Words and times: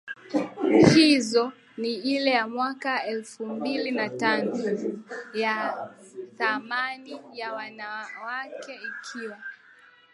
hizo 0.95 1.53
ni 1.77 1.93
ile 1.95 2.31
ya 2.31 2.47
mwaka 2.47 3.03
elfu 3.05 3.45
mbili 3.45 3.91
na 3.91 4.09
tano 4.09 4.53
ya 5.33 5.89
thamani 6.37 7.21
ya 7.33 7.49
mwanamke 7.53 8.75
ikiwa 8.89 9.37